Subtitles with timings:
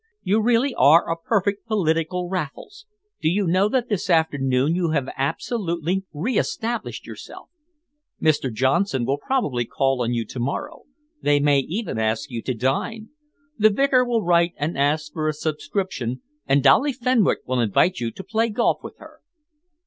[0.23, 2.87] You really are a perfect political Raffles.
[3.21, 7.51] Do you know that this afternoon you have absolutely reestablished yourself?
[8.19, 8.51] Mr.
[8.51, 10.85] Johnson will probably call on you to morrow
[11.21, 13.09] they may even ask you to dine
[13.59, 18.09] the vicar will write and ask for a subscription, and Dolly Fenwick will invite you
[18.09, 19.19] to play golf with her."